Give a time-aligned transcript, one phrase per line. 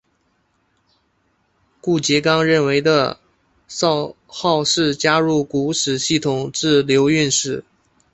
[1.79, 3.19] 顾颉刚认为的
[3.67, 7.63] 少昊氏加入古史系统自刘歆始。